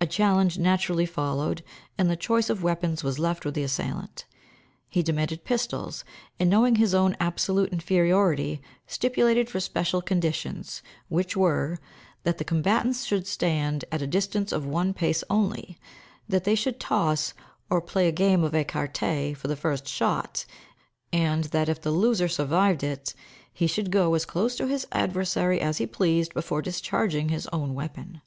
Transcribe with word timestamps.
A 0.00 0.08
challenge 0.08 0.58
naturally 0.58 1.06
followed, 1.06 1.62
and 1.96 2.10
the 2.10 2.16
choice 2.16 2.50
of 2.50 2.64
weapons 2.64 3.04
was 3.04 3.20
left 3.20 3.44
with 3.44 3.54
the 3.54 3.62
assailant. 3.62 4.24
He 4.88 5.04
demanded 5.04 5.44
pistols, 5.44 6.02
and, 6.40 6.50
knowing 6.50 6.74
his 6.74 6.94
own 6.96 7.16
absolute 7.20 7.72
inferiority, 7.72 8.60
stipulated 8.88 9.48
for 9.48 9.60
special 9.60 10.02
conditions, 10.02 10.82
which 11.08 11.36
were, 11.36 11.78
that 12.24 12.38
the 12.38 12.44
combatants 12.44 13.04
should 13.04 13.28
stand 13.28 13.84
at 13.92 14.02
a 14.02 14.06
distance 14.08 14.50
of 14.50 14.66
one 14.66 14.92
pace 14.92 15.22
only, 15.30 15.78
that 16.28 16.42
they 16.42 16.56
should 16.56 16.80
toss, 16.80 17.32
or 17.70 17.80
play 17.80 18.08
a 18.08 18.10
game 18.10 18.42
of 18.42 18.54
écarté 18.54 19.36
for 19.36 19.46
the 19.46 19.54
first 19.54 19.86
shot, 19.86 20.44
and 21.12 21.44
that 21.54 21.68
if 21.68 21.80
the 21.80 21.92
loser 21.92 22.26
survived 22.26 22.82
it, 22.82 23.14
he 23.52 23.68
should 23.68 23.92
go 23.92 24.12
as 24.14 24.24
close 24.24 24.56
to 24.56 24.66
his 24.66 24.88
adversary 24.90 25.60
as 25.60 25.78
he 25.78 25.86
pleased 25.86 26.34
before 26.34 26.62
discharging 26.62 27.28
his 27.28 27.46
own 27.52 27.74
weapon. 27.74 28.22